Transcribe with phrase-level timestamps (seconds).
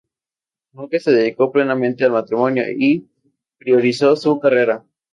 [0.73, 3.07] Nunca se dedicó plenamente al matrimonio y
[3.59, 4.83] priorizó su carrera.